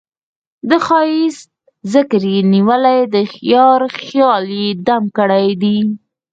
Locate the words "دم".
4.87-5.03